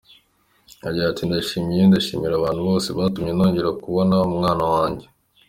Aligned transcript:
Agira 0.87 1.05
ati 1.09 1.21
“Ndishimye 1.27 1.75
cyane! 1.79 1.89
Ndashimira 1.89 2.33
abantu 2.37 2.61
bose 2.69 2.87
batumye 2.97 3.31
nongera 3.33 3.69
kubona 3.83 4.15
umwana 4.29 4.63
wanjye. 4.73 5.05